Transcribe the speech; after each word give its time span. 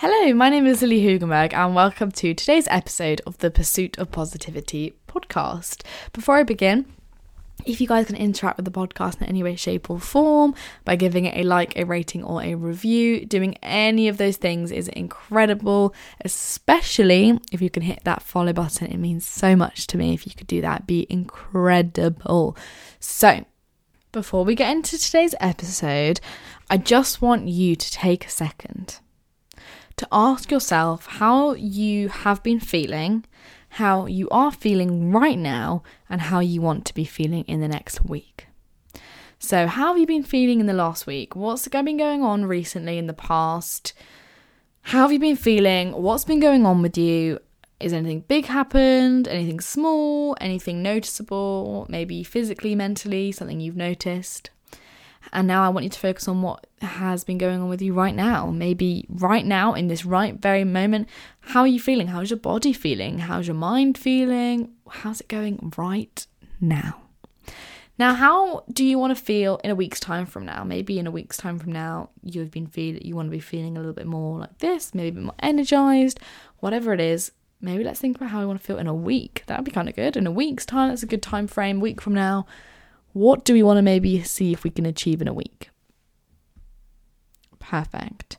Hello, 0.00 0.34
my 0.34 0.50
name 0.50 0.66
is 0.66 0.82
Lilly 0.82 1.00
Hoogenberg, 1.00 1.54
and 1.54 1.74
welcome 1.74 2.10
to 2.12 2.34
today's 2.34 2.68
episode 2.68 3.22
of 3.26 3.38
the 3.38 3.50
Pursuit 3.50 3.96
of 3.96 4.12
Positivity 4.12 4.94
podcast. 5.08 5.80
Before 6.12 6.36
I 6.36 6.42
begin, 6.42 6.84
if 7.64 7.80
you 7.80 7.86
guys 7.86 8.04
can 8.04 8.14
interact 8.14 8.58
with 8.58 8.66
the 8.66 8.70
podcast 8.70 9.22
in 9.22 9.26
any 9.26 9.42
way, 9.42 9.56
shape, 9.56 9.88
or 9.88 9.98
form 9.98 10.54
by 10.84 10.96
giving 10.96 11.24
it 11.24 11.34
a 11.34 11.44
like, 11.44 11.74
a 11.78 11.84
rating, 11.84 12.22
or 12.22 12.42
a 12.42 12.56
review, 12.56 13.24
doing 13.24 13.56
any 13.62 14.06
of 14.06 14.18
those 14.18 14.36
things 14.36 14.70
is 14.70 14.88
incredible, 14.88 15.94
especially 16.22 17.40
if 17.50 17.62
you 17.62 17.70
can 17.70 17.82
hit 17.82 18.00
that 18.04 18.20
follow 18.20 18.52
button. 18.52 18.88
It 18.88 18.98
means 18.98 19.24
so 19.24 19.56
much 19.56 19.86
to 19.86 19.96
me. 19.96 20.12
If 20.12 20.26
you 20.26 20.34
could 20.34 20.46
do 20.46 20.60
that, 20.60 20.86
be 20.86 21.06
incredible. 21.08 22.54
So, 23.00 23.46
before 24.12 24.44
we 24.44 24.56
get 24.56 24.72
into 24.72 24.98
today's 24.98 25.34
episode, 25.40 26.20
I 26.68 26.76
just 26.76 27.22
want 27.22 27.48
you 27.48 27.74
to 27.76 27.90
take 27.90 28.26
a 28.26 28.30
second 28.30 29.00
to 29.96 30.08
ask 30.12 30.50
yourself 30.50 31.06
how 31.06 31.54
you 31.54 32.08
have 32.08 32.42
been 32.42 32.60
feeling, 32.60 33.24
how 33.70 34.06
you 34.06 34.28
are 34.30 34.52
feeling 34.52 35.12
right 35.12 35.38
now, 35.38 35.82
and 36.08 36.20
how 36.20 36.40
you 36.40 36.60
want 36.60 36.84
to 36.86 36.94
be 36.94 37.04
feeling 37.04 37.44
in 37.44 37.60
the 37.60 37.68
next 37.68 38.04
week. 38.04 38.46
So, 39.38 39.66
how 39.66 39.88
have 39.88 39.98
you 39.98 40.06
been 40.06 40.22
feeling 40.22 40.60
in 40.60 40.66
the 40.66 40.72
last 40.72 41.06
week? 41.06 41.36
What's 41.36 41.68
been 41.68 41.96
going 41.96 42.22
on 42.22 42.46
recently 42.46 42.98
in 42.98 43.06
the 43.06 43.12
past? 43.12 43.92
How 44.82 45.02
have 45.02 45.12
you 45.12 45.18
been 45.18 45.36
feeling? 45.36 45.92
What's 45.92 46.24
been 46.24 46.40
going 46.40 46.64
on 46.64 46.80
with 46.82 46.96
you? 46.96 47.38
Is 47.78 47.92
anything 47.92 48.20
big 48.20 48.46
happened? 48.46 49.28
Anything 49.28 49.60
small? 49.60 50.36
Anything 50.40 50.82
noticeable? 50.82 51.86
Maybe 51.90 52.22
physically, 52.22 52.74
mentally, 52.74 53.32
something 53.32 53.60
you've 53.60 53.76
noticed? 53.76 54.50
And 55.32 55.48
now 55.48 55.64
I 55.64 55.68
want 55.68 55.84
you 55.84 55.90
to 55.90 55.98
focus 55.98 56.28
on 56.28 56.42
what 56.42 56.66
has 56.80 57.24
been 57.24 57.38
going 57.38 57.60
on 57.60 57.68
with 57.68 57.82
you 57.82 57.92
right 57.92 58.14
now. 58.14 58.50
Maybe 58.50 59.06
right 59.08 59.44
now, 59.44 59.74
in 59.74 59.88
this 59.88 60.04
right 60.04 60.34
very 60.34 60.64
moment, 60.64 61.08
how 61.40 61.60
are 61.60 61.66
you 61.66 61.80
feeling? 61.80 62.08
How's 62.08 62.30
your 62.30 62.38
body 62.38 62.72
feeling? 62.72 63.18
How's 63.18 63.46
your 63.46 63.56
mind 63.56 63.98
feeling? 63.98 64.72
How's 64.88 65.20
it 65.20 65.28
going 65.28 65.72
right 65.76 66.26
now? 66.60 67.02
Now, 67.98 68.14
how 68.14 68.64
do 68.70 68.84
you 68.84 68.98
want 68.98 69.16
to 69.16 69.22
feel 69.22 69.58
in 69.64 69.70
a 69.70 69.74
week's 69.74 70.00
time 70.00 70.26
from 70.26 70.44
now? 70.44 70.64
Maybe 70.64 70.98
in 70.98 71.06
a 71.06 71.10
week's 71.10 71.38
time 71.38 71.58
from 71.58 71.72
now, 71.72 72.10
you've 72.22 72.50
been 72.50 72.66
feeling 72.66 73.00
you 73.02 73.16
want 73.16 73.26
to 73.26 73.30
be 73.30 73.40
feeling 73.40 73.76
a 73.76 73.80
little 73.80 73.94
bit 73.94 74.06
more 74.06 74.40
like 74.40 74.58
this, 74.58 74.94
maybe 74.94 75.08
a 75.08 75.12
bit 75.12 75.24
more 75.24 75.34
energized, 75.38 76.20
whatever 76.58 76.92
it 76.92 77.00
is. 77.00 77.32
Maybe 77.62 77.84
let's 77.84 77.98
think 77.98 78.16
about 78.16 78.28
how 78.28 78.40
we 78.40 78.46
want 78.46 78.60
to 78.60 78.66
feel 78.66 78.76
in 78.76 78.86
a 78.86 78.94
week. 78.94 79.44
That'd 79.46 79.64
be 79.64 79.70
kind 79.70 79.88
of 79.88 79.96
good. 79.96 80.14
In 80.16 80.26
a 80.26 80.30
week's 80.30 80.66
time, 80.66 80.90
that's 80.90 81.02
a 81.02 81.06
good 81.06 81.22
time 81.22 81.46
frame. 81.46 81.80
Week 81.80 82.02
from 82.02 82.12
now, 82.12 82.46
what 83.16 83.46
do 83.46 83.54
we 83.54 83.62
want 83.62 83.78
to 83.78 83.82
maybe 83.82 84.22
see 84.22 84.52
if 84.52 84.62
we 84.62 84.68
can 84.68 84.84
achieve 84.84 85.22
in 85.22 85.28
a 85.28 85.32
week? 85.32 85.70
Perfect. 87.58 88.36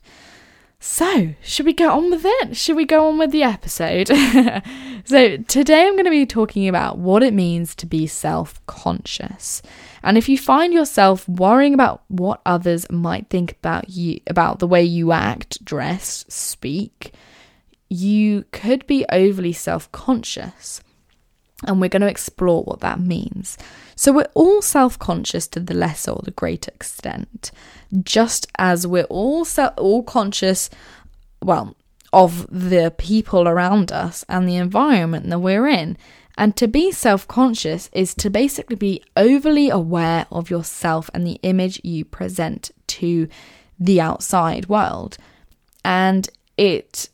So, 0.78 1.34
should 1.42 1.66
we 1.66 1.72
get 1.72 1.90
on 1.90 2.10
with 2.10 2.22
it? 2.24 2.56
Should 2.56 2.76
we 2.76 2.84
go 2.84 3.08
on 3.08 3.18
with 3.18 3.32
the 3.32 3.42
episode? 3.42 4.06
so, 5.04 5.36
today 5.36 5.84
I'm 5.84 5.94
going 5.94 6.04
to 6.04 6.10
be 6.10 6.24
talking 6.24 6.68
about 6.68 6.96
what 6.96 7.24
it 7.24 7.34
means 7.34 7.74
to 7.74 7.86
be 7.86 8.06
self 8.06 8.64
conscious. 8.66 9.62
And 10.04 10.16
if 10.16 10.28
you 10.28 10.38
find 10.38 10.72
yourself 10.72 11.28
worrying 11.28 11.74
about 11.74 12.04
what 12.06 12.40
others 12.46 12.88
might 12.88 13.28
think 13.28 13.56
about 13.58 13.90
you, 13.90 14.20
about 14.28 14.60
the 14.60 14.68
way 14.68 14.84
you 14.84 15.10
act, 15.10 15.64
dress, 15.64 16.24
speak, 16.28 17.12
you 17.90 18.44
could 18.52 18.86
be 18.86 19.04
overly 19.10 19.52
self 19.52 19.90
conscious 19.90 20.80
and 21.66 21.80
we're 21.80 21.88
going 21.88 22.02
to 22.02 22.08
explore 22.08 22.62
what 22.62 22.80
that 22.80 23.00
means. 23.00 23.58
So, 23.96 24.12
we're 24.12 24.30
all 24.34 24.62
self 24.62 24.98
conscious 24.98 25.48
to 25.48 25.60
the 25.60 25.74
lesser 25.74 26.12
or 26.12 26.22
the 26.24 26.30
greater 26.30 26.70
extent, 26.74 27.50
just 28.02 28.46
as 28.58 28.86
we're 28.86 29.04
all, 29.04 29.44
se- 29.44 29.74
all 29.76 30.02
conscious, 30.02 30.70
well, 31.42 31.76
of 32.12 32.46
the 32.50 32.94
people 32.96 33.48
around 33.48 33.92
us 33.92 34.24
and 34.28 34.48
the 34.48 34.56
environment 34.56 35.28
that 35.30 35.40
we're 35.40 35.66
in. 35.66 35.96
And 36.36 36.56
to 36.56 36.68
be 36.68 36.92
self 36.92 37.26
conscious 37.26 37.90
is 37.92 38.14
to 38.14 38.30
basically 38.30 38.76
be 38.76 39.02
overly 39.16 39.68
aware 39.68 40.26
of 40.30 40.50
yourself 40.50 41.10
and 41.12 41.26
the 41.26 41.40
image 41.42 41.80
you 41.82 42.04
present 42.04 42.70
to 42.86 43.28
the 43.80 44.00
outside 44.00 44.68
world. 44.68 45.18
And 45.84 46.28
it 46.56 47.08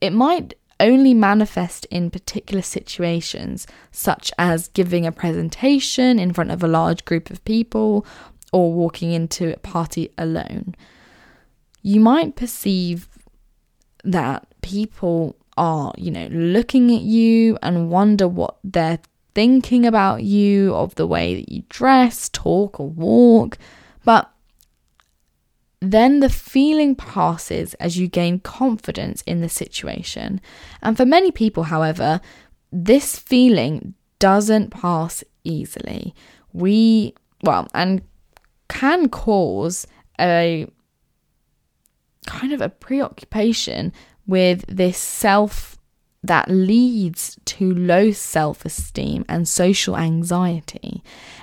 it 0.00 0.12
might 0.12 0.54
only 0.80 1.14
manifest 1.14 1.86
in 1.86 2.10
particular 2.10 2.62
situations, 2.62 3.66
such 3.90 4.32
as 4.38 4.68
giving 4.68 5.06
a 5.06 5.12
presentation 5.12 6.18
in 6.18 6.32
front 6.32 6.50
of 6.50 6.62
a 6.62 6.68
large 6.68 7.04
group 7.04 7.30
of 7.30 7.44
people 7.44 8.06
or 8.52 8.72
walking 8.72 9.12
into 9.12 9.52
a 9.52 9.58
party 9.58 10.10
alone. 10.18 10.74
You 11.82 12.00
might 12.00 12.36
perceive 12.36 13.08
that 14.04 14.46
people 14.62 15.36
are, 15.56 15.92
you 15.96 16.10
know, 16.10 16.28
looking 16.30 16.94
at 16.94 17.02
you 17.02 17.58
and 17.62 17.90
wonder 17.90 18.28
what 18.28 18.56
they're 18.62 19.00
thinking 19.34 19.84
about 19.84 20.22
you, 20.22 20.74
of 20.74 20.94
the 20.94 21.06
way 21.06 21.34
that 21.34 21.52
you 21.52 21.62
dress, 21.68 22.28
talk, 22.30 22.80
or 22.80 22.88
walk, 22.88 23.58
but 24.04 24.30
then 25.80 26.20
the 26.20 26.30
feeling 26.30 26.94
passes 26.94 27.74
as 27.74 27.98
you 27.98 28.08
gain 28.08 28.40
confidence 28.40 29.22
in 29.22 29.40
the 29.40 29.48
situation. 29.48 30.40
And 30.82 30.96
for 30.96 31.04
many 31.04 31.30
people, 31.30 31.64
however, 31.64 32.20
this 32.72 33.18
feeling 33.18 33.94
doesn't 34.18 34.70
pass 34.70 35.22
easily. 35.44 36.14
We, 36.52 37.14
well, 37.42 37.68
and 37.74 38.02
can 38.68 39.08
cause 39.08 39.86
a 40.18 40.66
kind 42.26 42.52
of 42.52 42.60
a 42.60 42.68
preoccupation 42.68 43.92
with 44.26 44.64
this 44.66 44.98
self 44.98 45.78
that 46.26 46.48
leads 46.48 47.38
to 47.44 47.74
low 47.74 48.10
self 48.10 48.64
esteem 48.64 49.24
and 49.28 49.48
social 49.48 49.96
anxiety. 49.96 51.02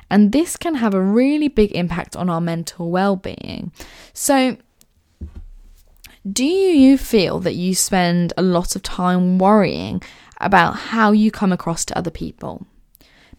And 0.09 0.31
this 0.31 0.57
can 0.57 0.75
have 0.75 0.94
a 0.94 1.01
really 1.01 1.47
big 1.47 1.71
impact 1.71 2.16
on 2.16 2.29
our 2.29 2.41
mental 2.41 2.91
well 2.91 3.16
being. 3.16 3.71
So, 4.13 4.57
do 6.29 6.45
you 6.45 6.97
feel 6.97 7.39
that 7.39 7.55
you 7.55 7.75
spend 7.75 8.33
a 8.38 8.41
lot 8.41 8.75
of 8.75 8.83
time 8.83 9.38
worrying 9.38 10.01
about 10.39 10.75
how 10.75 11.11
you 11.11 11.31
come 11.31 11.51
across 11.51 11.83
to 11.85 11.97
other 11.97 12.11
people? 12.11 12.65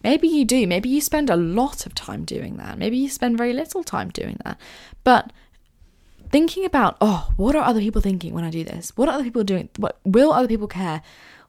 Maybe 0.03 0.27
you 0.27 0.45
do. 0.45 0.67
Maybe 0.67 0.89
you 0.89 1.01
spend 1.01 1.31
a 1.31 1.35
lot 1.35 1.87
of 1.87 1.95
time 1.95 2.25
doing 2.25 2.57
that. 2.57 2.77
Maybe 2.77 2.97
you 2.97 3.09
spend 3.09 3.39
very 3.39 3.53
little 3.53 3.83
time 3.83 4.09
doing 4.09 4.37
that. 4.45 4.59
But 5.03 5.31
thinking 6.29 6.65
about, 6.65 6.97
oh, 7.01 7.31
what 7.37 7.55
are 7.55 7.63
other 7.63 7.79
people 7.79 8.01
thinking 8.01 8.33
when 8.33 8.43
I 8.43 8.49
do 8.49 8.63
this? 8.63 8.91
What 8.95 9.09
are 9.09 9.15
other 9.15 9.23
people 9.23 9.43
doing? 9.43 9.69
What 9.77 9.99
will 10.03 10.31
other 10.31 10.47
people 10.47 10.67
care? 10.67 11.01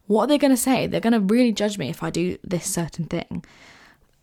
What 0.06 0.24
are 0.24 0.26
they 0.28 0.38
going 0.38 0.52
to 0.52 0.56
say? 0.56 0.86
They're 0.86 1.00
going 1.00 1.12
to 1.12 1.20
really 1.20 1.52
judge 1.52 1.78
me 1.78 1.88
if 1.88 2.02
I 2.02 2.10
do 2.10 2.38
this 2.44 2.64
certain 2.64 3.06
thing. 3.06 3.44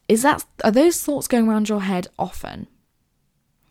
Is 0.07 0.21
that 0.23 0.45
are 0.63 0.71
those 0.71 1.01
thoughts 1.01 1.27
going 1.27 1.47
around 1.47 1.69
your 1.69 1.81
head 1.81 2.07
often? 2.17 2.67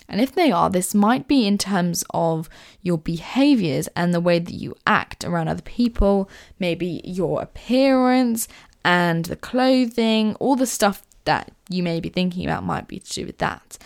And 0.09 0.21
if 0.21 0.33
they 0.33 0.51
are, 0.51 0.69
this 0.69 0.95
might 0.95 1.27
be 1.27 1.47
in 1.47 1.57
terms 1.57 2.05
of 2.11 2.49
your 2.83 2.99
behaviors 2.99 3.89
and 3.97 4.13
the 4.13 4.21
way 4.21 4.39
that 4.39 4.55
you 4.55 4.75
act 4.87 5.25
around 5.25 5.49
other 5.49 5.63
people, 5.63 6.29
maybe 6.59 7.01
your 7.05 7.41
appearance 7.41 8.47
and 8.85 9.25
the 9.27 9.37
clothing, 9.37 10.35
all 10.35 10.57
the 10.57 10.67
stuff 10.67 11.03
that 11.25 11.53
you 11.69 11.83
may 11.83 12.01
be 12.01 12.09
thinking 12.09 12.45
about 12.45 12.65
might 12.65 12.89
be 12.89 12.99
to 12.99 13.13
do 13.13 13.25
with 13.25 13.39
that. 13.39 13.79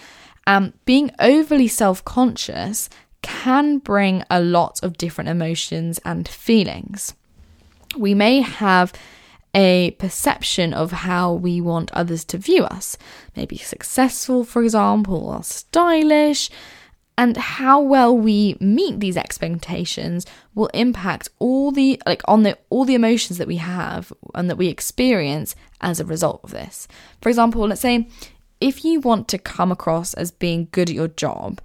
Um, 0.46 0.74
being 0.84 1.10
overly 1.18 1.68
self 1.68 2.04
conscious 2.04 2.88
can 3.22 3.78
bring 3.78 4.22
a 4.30 4.40
lot 4.40 4.80
of 4.82 4.96
different 4.96 5.28
emotions 5.28 5.98
and 6.04 6.28
feelings 6.28 7.14
we 7.96 8.14
may 8.14 8.40
have 8.40 8.92
a 9.54 9.92
perception 9.92 10.74
of 10.74 10.92
how 10.92 11.32
we 11.32 11.60
want 11.60 11.90
others 11.92 12.24
to 12.26 12.38
view 12.38 12.64
us. 12.64 12.98
Maybe 13.34 13.56
successful, 13.56 14.44
for 14.44 14.62
example, 14.62 15.28
or 15.28 15.42
stylish. 15.42 16.50
And 17.18 17.38
how 17.38 17.80
well 17.80 18.14
we 18.14 18.58
meet 18.60 19.00
these 19.00 19.16
expectations 19.16 20.26
will 20.54 20.66
impact 20.74 21.30
all 21.38 21.72
the 21.72 22.00
like 22.04 22.20
on 22.28 22.42
the 22.42 22.58
all 22.68 22.84
the 22.84 22.94
emotions 22.94 23.38
that 23.38 23.48
we 23.48 23.56
have 23.56 24.12
and 24.34 24.50
that 24.50 24.58
we 24.58 24.68
experience 24.68 25.54
as 25.80 25.98
a 25.98 26.04
result 26.04 26.40
of 26.44 26.50
this. 26.50 26.86
For 27.22 27.30
example, 27.30 27.66
let's 27.66 27.80
say 27.80 28.06
if 28.60 28.84
you 28.84 29.00
want 29.00 29.28
to 29.28 29.38
come 29.38 29.70
across 29.70 30.14
as 30.14 30.30
being 30.30 30.68
good 30.72 30.88
at 30.88 30.96
your 30.96 31.08
job, 31.08 31.60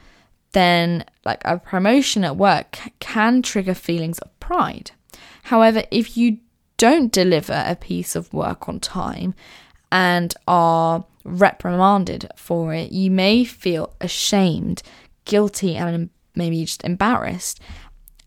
then 0.51 1.05
like 1.25 1.41
a 1.45 1.57
promotion 1.57 2.23
at 2.23 2.37
work 2.37 2.79
can 2.99 3.41
trigger 3.41 3.73
feelings 3.73 4.19
of 4.19 4.39
pride. 4.39 4.91
However, 5.43 5.83
if 5.91 6.17
you 6.17 6.39
don't 6.77 7.11
deliver 7.11 7.63
a 7.65 7.75
piece 7.75 8.15
of 8.15 8.33
work 8.33 8.67
on 8.67 8.79
time 8.79 9.33
and 9.91 10.33
are 10.47 11.05
reprimanded 11.23 12.27
for 12.35 12.73
it, 12.73 12.91
you 12.91 13.11
may 13.11 13.43
feel 13.43 13.95
ashamed, 14.01 14.81
guilty, 15.25 15.75
and 15.75 16.09
maybe 16.35 16.65
just 16.65 16.83
embarrassed, 16.83 17.59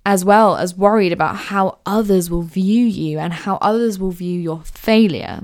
as 0.06 0.24
well 0.24 0.56
as 0.56 0.76
worried 0.76 1.12
about 1.12 1.36
how 1.36 1.78
others 1.86 2.30
will 2.30 2.42
view 2.42 2.84
you 2.84 3.18
and 3.18 3.32
how 3.32 3.56
others 3.56 3.98
will 3.98 4.10
view 4.10 4.38
your 4.38 4.62
failure. 4.64 5.40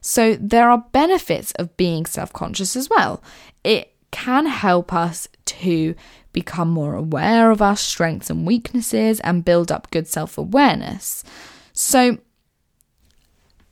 So, 0.00 0.36
there 0.40 0.70
are 0.70 0.86
benefits 0.92 1.52
of 1.52 1.76
being 1.76 2.06
self 2.06 2.32
conscious 2.32 2.76
as 2.76 2.88
well. 2.88 3.22
It 3.64 3.94
can 4.10 4.46
help 4.46 4.92
us 4.92 5.28
to 5.44 5.94
become 6.32 6.70
more 6.70 6.94
aware 6.94 7.50
of 7.50 7.60
our 7.60 7.76
strengths 7.76 8.30
and 8.30 8.46
weaknesses, 8.46 9.20
and 9.20 9.44
build 9.44 9.70
up 9.72 9.90
good 9.90 10.06
self 10.06 10.38
awareness. 10.38 11.24
So, 11.72 12.18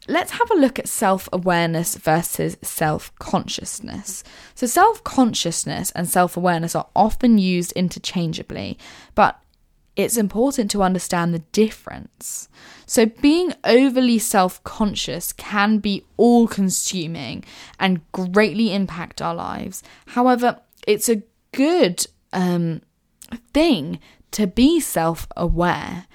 let's 0.08 0.32
have 0.32 0.50
a 0.50 0.56
look 0.56 0.78
at 0.78 0.88
self 0.88 1.28
awareness 1.32 1.96
versus 1.96 2.56
self 2.62 3.14
consciousness. 3.18 4.24
So, 4.54 4.66
self 4.66 5.04
consciousness 5.04 5.92
and 5.92 6.08
self 6.08 6.36
awareness 6.36 6.74
are 6.74 6.88
often 6.96 7.38
used 7.38 7.72
interchangeably, 7.72 8.78
but 9.14 9.40
it's 9.98 10.16
important 10.16 10.70
to 10.70 10.82
understand 10.84 11.34
the 11.34 11.40
difference. 11.50 12.48
So, 12.86 13.04
being 13.04 13.52
overly 13.64 14.20
self 14.20 14.62
conscious 14.62 15.32
can 15.32 15.78
be 15.78 16.04
all 16.16 16.46
consuming 16.46 17.44
and 17.80 18.00
greatly 18.12 18.72
impact 18.72 19.20
our 19.20 19.34
lives. 19.34 19.82
However, 20.06 20.60
it's 20.86 21.08
a 21.08 21.22
good 21.52 22.06
um, 22.32 22.80
thing 23.52 23.98
to 24.30 24.46
be 24.46 24.78
self 24.78 25.26
aware, 25.36 26.06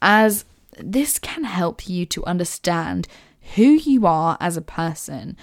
as 0.00 0.44
this 0.78 1.18
can 1.18 1.42
help 1.42 1.88
you 1.88 2.06
to 2.06 2.24
understand 2.24 3.08
who 3.56 3.64
you 3.64 4.06
are 4.06 4.38
as 4.40 4.56
a 4.56 4.62
person, 4.62 5.36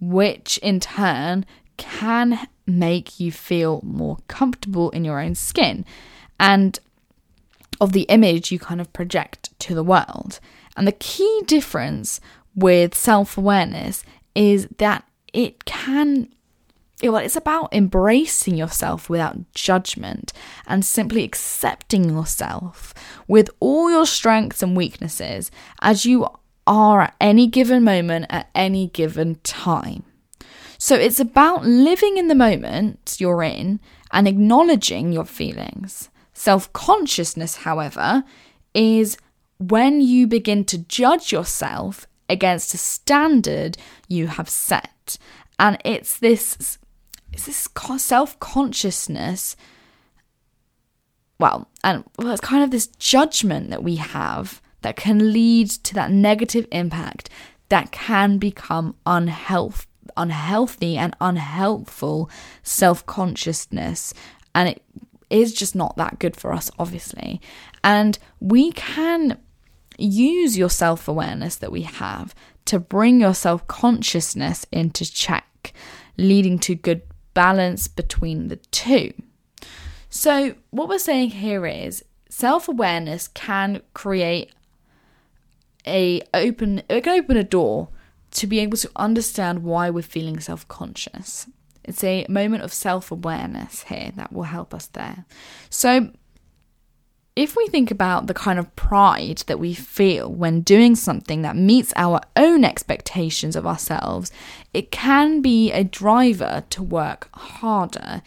which 0.00 0.58
in 0.58 0.80
turn 0.80 1.46
can 1.76 2.48
make 2.66 3.20
you 3.20 3.30
feel 3.30 3.80
more 3.84 4.18
comfortable 4.26 4.90
in 4.90 5.04
your 5.04 5.20
own 5.20 5.36
skin 5.36 5.84
and 6.38 6.78
of 7.80 7.92
the 7.92 8.02
image 8.02 8.50
you 8.50 8.58
kind 8.58 8.80
of 8.80 8.92
project 8.92 9.58
to 9.60 9.74
the 9.74 9.82
world. 9.82 10.40
And 10.76 10.86
the 10.86 10.92
key 10.92 11.42
difference 11.46 12.20
with 12.54 12.94
self 12.94 13.36
awareness 13.38 14.04
is 14.34 14.68
that 14.78 15.04
it 15.32 15.64
can 15.64 16.28
well, 17.02 17.16
it's 17.16 17.36
about 17.36 17.74
embracing 17.74 18.56
yourself 18.56 19.10
without 19.10 19.52
judgment 19.52 20.32
and 20.66 20.82
simply 20.82 21.24
accepting 21.24 22.08
yourself 22.08 22.94
with 23.28 23.50
all 23.60 23.90
your 23.90 24.06
strengths 24.06 24.62
and 24.62 24.74
weaknesses 24.74 25.50
as 25.82 26.06
you 26.06 26.26
are 26.66 27.02
at 27.02 27.14
any 27.20 27.46
given 27.46 27.84
moment 27.84 28.26
at 28.30 28.48
any 28.54 28.88
given 28.88 29.34
time. 29.42 30.04
So 30.78 30.94
it's 30.94 31.20
about 31.20 31.64
living 31.64 32.16
in 32.16 32.28
the 32.28 32.34
moment 32.34 33.16
you're 33.18 33.42
in 33.42 33.80
and 34.10 34.26
acknowledging 34.26 35.12
your 35.12 35.24
feelings. 35.24 36.08
Self 36.38 36.70
consciousness, 36.74 37.56
however, 37.56 38.22
is 38.74 39.16
when 39.56 40.02
you 40.02 40.26
begin 40.26 40.66
to 40.66 40.76
judge 40.76 41.32
yourself 41.32 42.06
against 42.28 42.74
a 42.74 42.76
standard 42.76 43.78
you 44.06 44.26
have 44.26 44.50
set. 44.50 45.16
And 45.58 45.78
it's 45.82 46.18
this, 46.18 46.78
it's 47.32 47.46
this 47.46 47.68
self 48.04 48.38
consciousness. 48.38 49.56
Well, 51.40 51.70
and 51.82 52.04
well, 52.18 52.32
it's 52.32 52.42
kind 52.42 52.62
of 52.62 52.70
this 52.70 52.88
judgment 52.88 53.70
that 53.70 53.82
we 53.82 53.96
have 53.96 54.60
that 54.82 54.94
can 54.94 55.32
lead 55.32 55.70
to 55.70 55.94
that 55.94 56.10
negative 56.10 56.68
impact 56.70 57.30
that 57.70 57.92
can 57.92 58.36
become 58.36 58.94
unhealth, 59.06 59.86
unhealthy 60.18 60.98
and 60.98 61.16
unhelpful 61.18 62.28
self 62.62 63.06
consciousness. 63.06 64.12
And 64.54 64.68
it 64.68 64.82
is 65.30 65.52
just 65.52 65.74
not 65.74 65.96
that 65.96 66.18
good 66.18 66.36
for 66.36 66.52
us, 66.52 66.70
obviously. 66.78 67.40
And 67.82 68.18
we 68.40 68.72
can 68.72 69.38
use 69.98 70.58
your 70.58 70.70
self 70.70 71.08
awareness 71.08 71.56
that 71.56 71.72
we 71.72 71.82
have 71.82 72.34
to 72.66 72.78
bring 72.78 73.20
your 73.20 73.34
self 73.34 73.66
consciousness 73.66 74.66
into 74.70 75.10
check, 75.10 75.72
leading 76.16 76.58
to 76.60 76.74
good 76.74 77.02
balance 77.34 77.88
between 77.88 78.48
the 78.48 78.56
two. 78.56 79.12
So, 80.08 80.54
what 80.70 80.88
we're 80.88 80.98
saying 80.98 81.30
here 81.30 81.66
is 81.66 82.04
self 82.28 82.68
awareness 82.68 83.28
can 83.28 83.82
create 83.94 84.52
a 85.86 86.20
open 86.34 86.82
it 86.88 87.04
can 87.04 87.20
open 87.20 87.36
a 87.36 87.44
door 87.44 87.88
to 88.32 88.46
be 88.46 88.58
able 88.58 88.76
to 88.76 88.90
understand 88.96 89.62
why 89.62 89.88
we're 89.88 90.02
feeling 90.02 90.40
self-conscious. 90.40 91.46
It's 91.86 92.04
a 92.04 92.26
moment 92.28 92.64
of 92.64 92.72
self-awareness 92.72 93.84
here 93.84 94.12
that 94.16 94.32
will 94.32 94.44
help 94.44 94.74
us 94.74 94.86
there. 94.86 95.24
So 95.70 96.10
if 97.36 97.54
we 97.54 97.66
think 97.68 97.90
about 97.90 98.26
the 98.26 98.34
kind 98.34 98.58
of 98.58 98.74
pride 98.76 99.44
that 99.46 99.58
we 99.58 99.74
feel 99.74 100.32
when 100.32 100.62
doing 100.62 100.96
something 100.96 101.42
that 101.42 101.54
meets 101.54 101.92
our 101.94 102.20
own 102.34 102.64
expectations 102.64 103.54
of 103.54 103.66
ourselves, 103.66 104.32
it 104.72 104.90
can 104.90 105.42
be 105.42 105.70
a 105.70 105.84
driver 105.84 106.64
to 106.70 106.82
work 106.82 107.28
harder. 107.34 108.22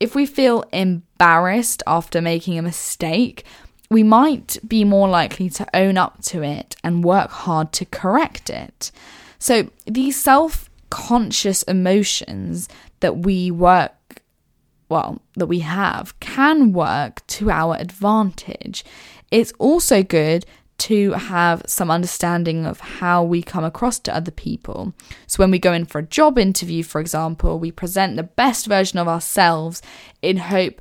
If 0.00 0.14
we 0.14 0.24
feel 0.24 0.64
embarrassed 0.72 1.82
after 1.86 2.22
making 2.22 2.58
a 2.58 2.62
mistake, 2.62 3.44
we 3.90 4.02
might 4.02 4.56
be 4.66 4.82
more 4.82 5.08
likely 5.08 5.50
to 5.50 5.66
own 5.74 5.98
up 5.98 6.22
to 6.24 6.42
it 6.42 6.74
and 6.82 7.04
work 7.04 7.30
hard 7.30 7.70
to 7.74 7.84
correct 7.84 8.48
it. 8.48 8.90
So, 9.38 9.70
these 9.86 10.20
self 10.20 10.70
conscious 10.88 11.62
emotions 11.64 12.68
that 13.04 13.18
we 13.18 13.50
work, 13.50 14.22
well, 14.88 15.20
that 15.36 15.44
we 15.44 15.58
have, 15.58 16.18
can 16.20 16.72
work 16.72 17.20
to 17.26 17.50
our 17.50 17.76
advantage. 17.76 18.82
It's 19.30 19.52
also 19.58 20.02
good 20.02 20.46
to 20.78 21.12
have 21.12 21.60
some 21.66 21.90
understanding 21.90 22.64
of 22.64 22.80
how 22.80 23.22
we 23.22 23.42
come 23.42 23.62
across 23.62 23.98
to 23.98 24.16
other 24.16 24.30
people. 24.30 24.94
So, 25.26 25.42
when 25.42 25.50
we 25.50 25.58
go 25.58 25.74
in 25.74 25.84
for 25.84 25.98
a 25.98 26.06
job 26.06 26.38
interview, 26.38 26.82
for 26.82 26.98
example, 26.98 27.58
we 27.58 27.70
present 27.70 28.16
the 28.16 28.22
best 28.22 28.64
version 28.66 28.98
of 28.98 29.06
ourselves 29.06 29.82
in 30.22 30.38
hope 30.38 30.80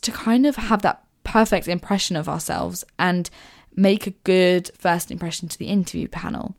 to 0.00 0.10
kind 0.10 0.46
of 0.46 0.56
have 0.56 0.82
that 0.82 1.04
perfect 1.22 1.68
impression 1.68 2.16
of 2.16 2.28
ourselves 2.28 2.84
and 2.98 3.30
make 3.76 4.08
a 4.08 4.18
good 4.24 4.72
first 4.76 5.12
impression 5.12 5.46
to 5.46 5.58
the 5.60 5.66
interview 5.66 6.08
panel. 6.08 6.56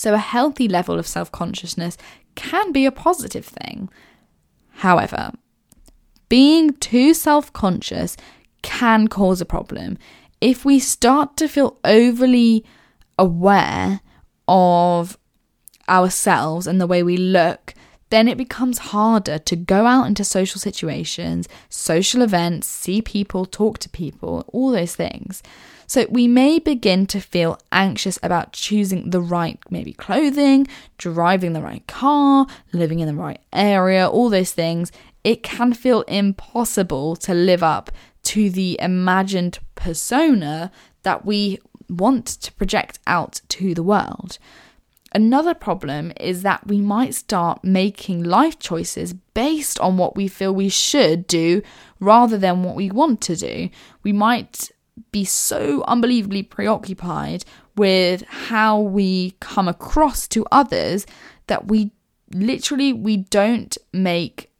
So, 0.00 0.14
a 0.14 0.28
healthy 0.34 0.66
level 0.66 0.98
of 0.98 1.06
self 1.06 1.30
consciousness 1.30 1.98
can 2.34 2.72
be 2.72 2.86
a 2.86 2.90
positive 2.90 3.44
thing. 3.44 3.90
However, 4.76 5.32
being 6.30 6.72
too 6.72 7.12
self 7.12 7.52
conscious 7.52 8.16
can 8.62 9.08
cause 9.08 9.42
a 9.42 9.44
problem. 9.44 9.98
If 10.40 10.64
we 10.64 10.78
start 10.78 11.36
to 11.36 11.48
feel 11.48 11.76
overly 11.84 12.64
aware 13.18 14.00
of 14.48 15.18
ourselves 15.86 16.66
and 16.66 16.80
the 16.80 16.86
way 16.86 17.02
we 17.02 17.18
look, 17.18 17.74
then 18.08 18.26
it 18.26 18.38
becomes 18.38 18.78
harder 18.96 19.38
to 19.38 19.54
go 19.54 19.84
out 19.84 20.06
into 20.06 20.24
social 20.24 20.58
situations, 20.58 21.46
social 21.68 22.22
events, 22.22 22.66
see 22.66 23.02
people, 23.02 23.44
talk 23.44 23.78
to 23.80 23.90
people, 23.90 24.46
all 24.48 24.70
those 24.70 24.96
things. 24.96 25.42
So 25.90 26.06
we 26.08 26.28
may 26.28 26.60
begin 26.60 27.06
to 27.06 27.18
feel 27.18 27.58
anxious 27.72 28.16
about 28.22 28.52
choosing 28.52 29.10
the 29.10 29.20
right, 29.20 29.58
maybe 29.70 29.92
clothing, 29.92 30.68
driving 30.98 31.52
the 31.52 31.60
right 31.60 31.84
car, 31.88 32.46
living 32.72 33.00
in 33.00 33.08
the 33.08 33.20
right 33.20 33.40
area, 33.52 34.08
all 34.08 34.30
those 34.30 34.52
things. 34.52 34.92
It 35.24 35.42
can 35.42 35.72
feel 35.72 36.02
impossible 36.02 37.16
to 37.16 37.34
live 37.34 37.64
up 37.64 37.90
to 38.22 38.50
the 38.50 38.78
imagined 38.80 39.58
persona 39.74 40.70
that 41.02 41.26
we 41.26 41.58
want 41.88 42.24
to 42.26 42.52
project 42.52 43.00
out 43.08 43.40
to 43.48 43.74
the 43.74 43.82
world. 43.82 44.38
Another 45.12 45.54
problem 45.54 46.12
is 46.20 46.42
that 46.42 46.68
we 46.68 46.80
might 46.80 47.16
start 47.16 47.64
making 47.64 48.22
life 48.22 48.60
choices 48.60 49.12
based 49.12 49.80
on 49.80 49.96
what 49.96 50.14
we 50.14 50.28
feel 50.28 50.54
we 50.54 50.68
should 50.68 51.26
do 51.26 51.62
rather 51.98 52.38
than 52.38 52.62
what 52.62 52.76
we 52.76 52.92
want 52.92 53.20
to 53.22 53.34
do. 53.34 53.70
We 54.04 54.12
might 54.12 54.70
be 55.12 55.24
so 55.24 55.82
unbelievably 55.86 56.44
preoccupied 56.44 57.44
with 57.76 58.22
how 58.22 58.78
we 58.78 59.32
come 59.40 59.68
across 59.68 60.26
to 60.28 60.46
others 60.50 61.06
that 61.46 61.68
we 61.68 61.92
literally 62.32 62.92
we 62.92 63.16
don't 63.16 63.76
make 63.92 64.50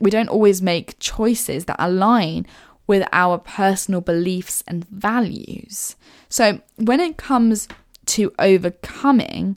we 0.00 0.10
don't 0.10 0.28
always 0.28 0.60
make 0.60 0.98
choices 0.98 1.66
that 1.66 1.76
align 1.78 2.46
with 2.86 3.06
our 3.12 3.38
personal 3.38 4.00
beliefs 4.00 4.64
and 4.66 4.84
values. 4.88 5.94
So 6.28 6.60
when 6.76 6.98
it 6.98 7.16
comes 7.16 7.68
to 8.06 8.32
overcoming 8.38 9.56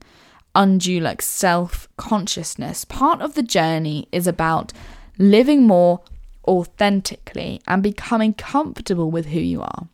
undue 0.55 0.99
like 0.99 1.21
self 1.21 1.87
consciousness. 1.97 2.85
Part 2.85 3.21
of 3.21 3.35
the 3.35 3.43
journey 3.43 4.07
is 4.11 4.25
about 4.25 4.71
living 5.17 5.63
more 5.63 6.01
authentically 6.47 7.61
and 7.67 7.83
becoming 7.83 8.33
comfortable 8.33 9.11
with 9.11 9.27
who 9.27 9.39
you 9.39 9.61
are. 9.61 9.87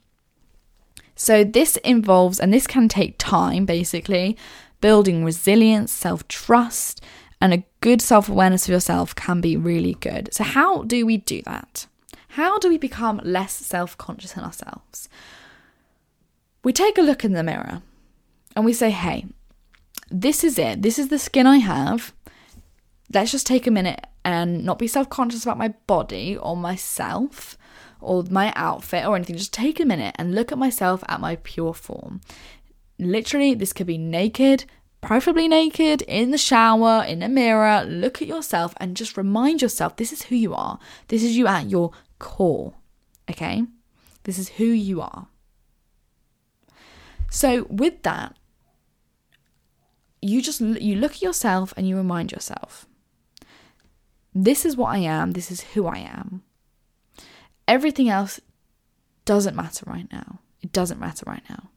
So, 1.22 1.44
this 1.44 1.78
involves, 1.78 2.40
and 2.40 2.52
this 2.52 2.66
can 2.66 2.90
take 2.90 3.14
time 3.20 3.64
basically, 3.64 4.36
building 4.82 5.24
resilience, 5.24 5.92
self 5.92 6.28
trust, 6.28 7.00
and 7.40 7.54
a 7.54 7.64
good 7.80 8.02
self 8.02 8.28
awareness 8.28 8.66
of 8.66 8.72
yourself 8.72 9.14
can 9.14 9.40
be 9.40 9.56
really 9.56 9.94
good. 9.94 10.34
So, 10.34 10.44
how 10.44 10.82
do 10.82 11.06
we 11.06 11.18
do 11.18 11.44
that? 11.44 11.86
How 12.30 12.58
do 12.58 12.70
we 12.70 12.80
become 12.80 13.22
less 13.24 13.54
self 13.54 13.96
conscious 14.00 14.36
in 14.36 14.42
ourselves? 14.42 15.10
We 16.64 16.74
take 16.74 16.98
a 16.98 17.04
look 17.04 17.24
in 17.24 17.34
the 17.34 17.44
mirror 17.44 17.84
and 18.56 18.66
we 18.66 18.74
say, 18.74 18.90
hey, 18.90 19.28
this 20.10 20.44
is 20.44 20.58
it. 20.58 20.82
This 20.82 20.98
is 20.98 21.10
the 21.10 21.20
skin 21.20 21.46
I 21.46 21.58
have. 21.58 22.14
let's 23.14 23.32
just 23.32 23.46
take 23.46 23.68
a 23.68 23.72
minute 23.72 24.08
and 24.26 24.66
not 24.66 24.80
be 24.80 24.88
self 24.88 25.08
conscious 25.12 25.44
about 25.44 25.60
my 25.60 25.68
body 25.86 26.36
or 26.36 26.58
myself 26.58 27.60
or 28.02 28.24
my 28.30 28.52
outfit 28.56 29.06
or 29.06 29.16
anything. 29.16 29.38
Just 29.38 29.54
take 29.54 29.80
a 29.80 29.86
minute 29.86 30.16
and 30.18 30.36
look 30.36 30.52
at 30.52 30.58
myself 30.58 31.04
at 31.08 31.20
my 31.20 31.38
pure 31.38 31.74
form. 31.74 32.22
Literally, 33.00 33.54
this 33.54 33.74
could 33.74 33.88
be 33.88 33.98
naked, 33.98 34.66
preferably 35.02 35.48
naked, 35.48 36.02
in 36.04 36.32
the 36.32 36.38
shower, 36.38 37.04
in 37.08 37.24
a 37.24 37.30
mirror. 37.30 37.84
Look 37.84 38.22
at 38.22 38.28
yourself 38.28 38.74
and 38.78 38.98
just 38.98 39.18
remind 39.18 39.62
yourself 39.62 39.96
this 39.96 40.14
is 40.14 40.24
who 40.24 40.36
you 40.36 40.54
are. 40.54 40.80
This 41.08 41.24
is 41.24 41.38
you 41.38 41.48
at 41.48 41.70
your 41.70 41.92
core. 42.20 42.74
Okay? 43.30 43.64
This 44.24 44.38
is 44.38 44.50
who 44.50 44.66
you 44.66 45.02
are. 45.02 45.28
So, 47.30 47.66
with 47.70 48.04
that, 48.04 48.36
you 50.22 50.42
just 50.42 50.62
you 50.62 50.96
look 50.96 51.14
at 51.14 51.22
yourself 51.22 51.74
and 51.76 51.88
you 51.88 51.98
remind 51.98 52.32
yourself 52.32 52.86
this 54.34 54.66
is 54.66 54.78
what 54.78 54.94
I 54.94 55.00
am, 55.00 55.32
this 55.32 55.52
is 55.52 55.62
who 55.62 55.88
I 55.88 55.98
am. 55.98 56.44
Everything 57.72 58.10
else 58.10 58.42
doesn't 59.24 59.56
matter 59.56 59.86
right 59.88 60.12
now. 60.12 60.40
It 60.62 60.74
doesn't 60.74 61.00
matter 61.00 61.24
right 61.26 61.44
now. 61.50 61.70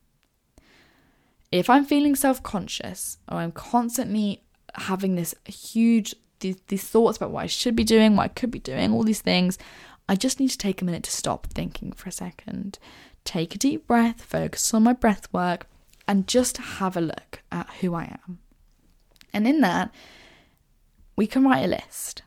If 1.52 1.70
I'm 1.70 1.84
feeling 1.84 2.16
self 2.16 2.42
conscious 2.42 3.18
or 3.30 3.36
I'm 3.36 3.52
constantly 3.52 4.42
having 4.74 5.14
this 5.14 5.36
huge, 5.44 6.16
these, 6.40 6.56
these 6.66 6.82
thoughts 6.82 7.16
about 7.16 7.30
what 7.30 7.44
I 7.44 7.46
should 7.46 7.76
be 7.76 7.84
doing, 7.84 8.16
what 8.16 8.24
I 8.24 8.28
could 8.28 8.50
be 8.50 8.58
doing, 8.58 8.92
all 8.92 9.04
these 9.04 9.20
things, 9.20 9.56
I 10.08 10.16
just 10.16 10.40
need 10.40 10.50
to 10.50 10.58
take 10.58 10.82
a 10.82 10.84
minute 10.84 11.04
to 11.04 11.12
stop 11.12 11.46
thinking 11.46 11.92
for 11.92 12.08
a 12.08 12.12
second. 12.12 12.80
Take 13.22 13.54
a 13.54 13.58
deep 13.58 13.86
breath, 13.86 14.20
focus 14.20 14.74
on 14.74 14.82
my 14.82 14.94
breath 14.94 15.32
work, 15.32 15.68
and 16.08 16.26
just 16.26 16.56
have 16.56 16.96
a 16.96 17.00
look 17.00 17.40
at 17.52 17.70
who 17.80 17.94
I 17.94 18.18
am. 18.26 18.40
And 19.32 19.46
in 19.46 19.60
that, 19.60 19.94
we 21.14 21.28
can 21.28 21.44
write 21.44 21.66
a 21.66 21.68
list 21.68 22.22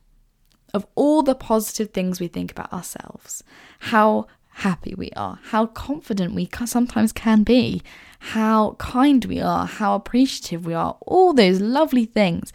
of 0.78 0.88
all 0.96 1.24
the 1.24 1.36
positive 1.36 1.90
things 1.90 2.20
we 2.20 2.28
think 2.28 2.52
about 2.52 2.72
ourselves, 2.72 3.44
how 3.80 4.28
happy 4.50 4.94
we 4.96 5.12
are, 5.16 5.40
how 5.46 5.66
confident 5.66 6.34
we 6.34 6.48
sometimes 6.66 7.12
can 7.12 7.44
be, 7.44 7.82
how 8.20 8.76
kind 8.80 9.26
we 9.26 9.42
are, 9.42 9.66
how 9.66 9.96
appreciative 9.96 10.66
we 10.66 10.74
are, 10.74 10.96
all 11.02 11.34
those 11.34 11.60
lovely 11.60 12.06
things. 12.06 12.54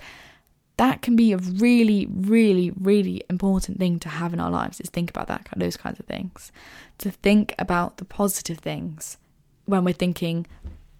That 0.78 1.02
can 1.02 1.16
be 1.16 1.32
a 1.32 1.36
really, 1.36 2.06
really, 2.10 2.72
really 2.80 3.22
important 3.28 3.78
thing 3.78 3.98
to 4.00 4.08
have 4.08 4.32
in 4.32 4.40
our 4.40 4.50
lives 4.50 4.80
is 4.80 4.88
think 4.88 5.10
about 5.10 5.26
that 5.28 5.46
those 5.56 5.76
kinds 5.76 6.00
of 6.00 6.06
things. 6.06 6.50
To 6.98 7.10
think 7.10 7.54
about 7.58 7.98
the 7.98 8.04
positive 8.04 8.58
things 8.58 9.18
when 9.66 9.84
we're 9.84 9.92
thinking 9.92 10.46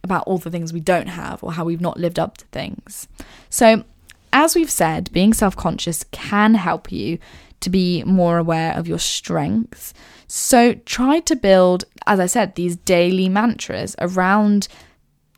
about 0.04 0.24
all 0.26 0.38
the 0.38 0.50
things 0.50 0.72
we 0.72 0.80
don't 0.80 1.08
have 1.08 1.42
or 1.42 1.52
how 1.52 1.64
we've 1.64 1.80
not 1.80 1.98
lived 1.98 2.18
up 2.18 2.36
to 2.38 2.44
things. 2.46 3.08
So 3.48 3.84
as 4.32 4.54
we've 4.54 4.70
said, 4.70 5.12
being 5.12 5.32
self 5.32 5.56
conscious 5.56 6.04
can 6.10 6.54
help 6.54 6.90
you 6.90 7.18
to 7.60 7.70
be 7.70 8.02
more 8.04 8.38
aware 8.38 8.74
of 8.74 8.88
your 8.88 8.98
strengths. 8.98 9.94
So 10.26 10.74
try 10.74 11.20
to 11.20 11.36
build, 11.36 11.84
as 12.06 12.18
I 12.18 12.26
said, 12.26 12.54
these 12.54 12.76
daily 12.76 13.28
mantras 13.28 13.94
around 13.98 14.68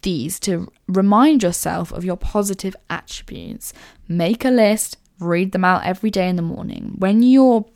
these 0.03 0.39
to 0.41 0.71
remind 0.87 1.43
yourself 1.43 1.93
of 1.93 2.05
your 2.05 2.17
positive 2.17 2.77
attributes. 2.89 3.73
Make 4.07 4.45
a 4.45 4.51
list, 4.51 4.97
read 5.19 5.53
them 5.53 5.65
out 5.65 5.85
every 5.85 6.11
day 6.11 6.29
in 6.29 6.37
the 6.37 6.43
morning. 6.43 6.95
When 6.99 7.23
you're 7.23 7.67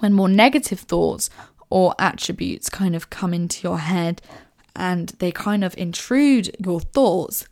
when 0.00 0.14
more 0.14 0.28
negative 0.28 0.80
thoughts 0.80 1.28
or 1.68 1.94
attributes 1.98 2.70
kind 2.70 2.96
of 2.96 3.10
come 3.10 3.34
into 3.34 3.62
your 3.68 3.78
head 3.78 4.22
and 4.74 5.10
they 5.18 5.30
kind 5.30 5.62
of 5.62 5.76
intrude 5.76 6.54
your 6.58 6.80
thoughts, 6.80 7.46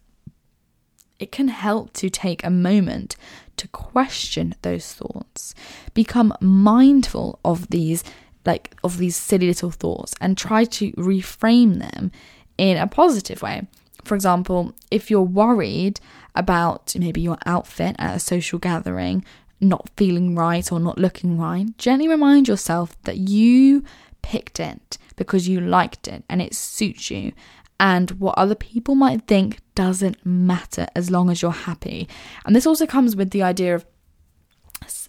it 1.19 1.33
can 1.33 1.49
help 1.49 1.93
to 1.95 2.09
take 2.09 2.45
a 2.45 2.51
moment 2.51 3.17
to 3.57 3.69
question 3.69 4.55
those 4.63 4.93
thoughts, 4.93 5.55
become 5.95 6.33
mindful 6.41 7.39
of 7.45 7.69
these 7.71 8.05
like 8.47 8.75
of 8.83 8.99
these 8.99 9.17
silly 9.17 9.49
little 9.49 9.71
thoughts 9.71 10.15
and 10.21 10.39
try 10.39 10.65
to 10.65 10.93
reframe 10.93 11.81
them 11.81 12.11
in 12.57 12.77
a 12.77 12.87
positive 12.87 13.43
way. 13.43 13.67
For 14.05 14.15
example, 14.15 14.73
if 14.91 15.11
you're 15.11 15.21
worried 15.23 16.01
about 16.35 16.95
maybe 16.99 17.21
your 17.21 17.37
outfit 17.45 17.97
at 17.99 18.17
a 18.17 18.21
social 18.21 18.59
gathering 18.59 19.25
not 19.61 19.91
feeling 19.97 20.35
right 20.35 20.71
or 20.71 20.81
not 20.81 20.99
looking 20.99 21.37
right, 21.37 21.77
gently 21.79 22.09
remind 22.09 22.49
yourself 22.49 22.97
that 23.03 23.19
you 23.19 23.85
picked 24.23 24.61
it 24.61 24.97
because 25.17 25.49
you 25.49 25.61
liked 25.61 26.09
it 26.09 26.25
and 26.29 26.41
it 26.41 26.55
suits 26.55 27.11
you 27.11 27.33
and 27.81 28.11
what 28.13 28.37
other 28.37 28.55
people 28.55 28.95
might 28.95 29.27
think 29.27 29.61
doesn't 29.75 30.25
matter 30.27 30.87
as 30.97 31.11
long 31.11 31.31
as 31.31 31.43
you're 31.43 31.51
happy. 31.53 32.09
And 32.45 32.55
this 32.55 32.67
also 32.67 32.87
comes 32.87 33.15
with 33.15 33.31
the 33.31 33.43
idea 33.43 33.75
of 33.75 33.87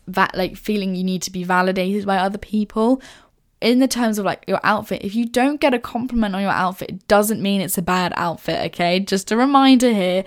that 0.07 0.35
like 0.35 0.55
feeling 0.55 0.95
you 0.95 1.03
need 1.03 1.21
to 1.23 1.31
be 1.31 1.43
validated 1.43 2.05
by 2.05 2.17
other 2.17 2.37
people 2.37 3.01
in 3.61 3.79
the 3.79 3.87
terms 3.87 4.17
of 4.17 4.25
like 4.25 4.43
your 4.47 4.59
outfit 4.63 5.03
if 5.03 5.13
you 5.13 5.25
don't 5.25 5.61
get 5.61 5.73
a 5.73 5.79
compliment 5.79 6.33
on 6.33 6.41
your 6.41 6.49
outfit 6.51 6.89
it 6.89 7.07
doesn't 7.07 7.41
mean 7.41 7.61
it's 7.61 7.77
a 7.77 7.81
bad 7.81 8.11
outfit 8.15 8.59
okay 8.65 8.99
just 8.99 9.31
a 9.31 9.37
reminder 9.37 9.93
here 9.93 10.23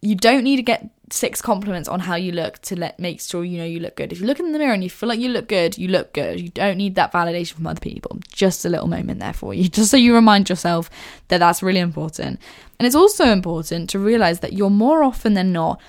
you 0.00 0.14
don't 0.14 0.44
need 0.44 0.56
to 0.56 0.62
get 0.62 0.88
six 1.10 1.40
compliments 1.42 1.88
on 1.88 2.00
how 2.00 2.14
you 2.14 2.32
look 2.32 2.58
to 2.62 2.78
let 2.78 2.98
make 2.98 3.20
sure 3.20 3.44
you 3.44 3.58
know 3.58 3.64
you 3.64 3.80
look 3.80 3.96
good. 3.96 4.12
If 4.12 4.20
you 4.20 4.26
look 4.26 4.40
in 4.40 4.52
the 4.52 4.58
mirror 4.58 4.72
and 4.72 4.82
you 4.82 4.90
feel 4.90 5.08
like 5.08 5.20
you 5.20 5.28
look 5.28 5.48
good, 5.48 5.78
you 5.78 5.88
look 5.88 6.12
good. 6.12 6.40
You 6.40 6.48
don't 6.50 6.76
need 6.76 6.94
that 6.96 7.12
validation 7.12 7.54
from 7.54 7.66
other 7.66 7.80
people. 7.80 8.18
Just 8.32 8.64
a 8.64 8.68
little 8.68 8.86
moment 8.86 9.20
there 9.20 9.32
for 9.32 9.54
you, 9.54 9.68
just 9.68 9.90
so 9.90 9.96
you 9.96 10.14
remind 10.14 10.48
yourself 10.48 10.90
that 11.28 11.38
that's 11.38 11.62
really 11.62 11.80
important. 11.80 12.40
And 12.78 12.86
it's 12.86 12.96
also 12.96 13.26
important 13.26 13.90
to 13.90 13.98
realize 13.98 14.40
that 14.40 14.52
you're 14.52 14.70
more 14.70 15.02
often 15.02 15.34
than 15.34 15.52
not 15.52 15.80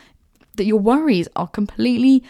that 0.55 0.65
your 0.65 0.79
worries 0.79 1.27
are 1.35 1.47
completely 1.47 2.23